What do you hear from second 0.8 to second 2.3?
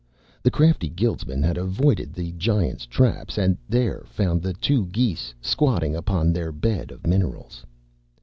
guildsman had avoided